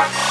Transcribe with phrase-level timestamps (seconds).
[0.00, 0.29] Bye.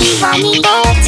[0.00, 0.99] には似